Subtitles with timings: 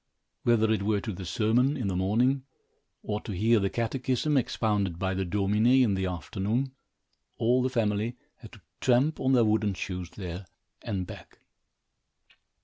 [0.41, 2.43] Whether it were to the sermon, in the morning,
[3.03, 6.71] or to hear the catechism expounded by the Domine, in the afternoon,
[7.37, 10.47] all the family had to tramp on their wooden shoes there
[10.81, 11.37] and back.